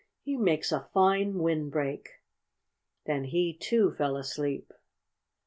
[0.23, 2.09] "He makes a fine windbreak."
[3.05, 4.73] Then he too fell asleep.